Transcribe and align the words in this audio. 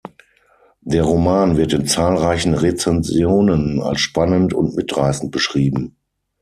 Der 0.81 1.03
Roman 1.03 1.57
wird 1.57 1.73
in 1.73 1.85
zahlreichen 1.85 2.55
Rezensionen 2.55 3.79
als 3.79 4.01
spannend 4.01 4.51
und 4.51 4.75
mitreißend 4.75 5.29
beschrieben. 5.31 5.95